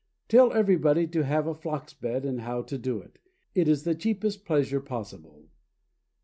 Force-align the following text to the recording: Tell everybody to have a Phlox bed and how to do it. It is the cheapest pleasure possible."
Tell 0.29 0.51
everybody 0.51 1.05
to 1.09 1.25
have 1.25 1.45
a 1.45 1.53
Phlox 1.53 1.93
bed 1.93 2.25
and 2.25 2.41
how 2.41 2.63
to 2.63 2.75
do 2.79 2.99
it. 3.03 3.19
It 3.53 3.67
is 3.67 3.83
the 3.83 3.93
cheapest 3.93 4.45
pleasure 4.45 4.79
possible." 4.81 5.45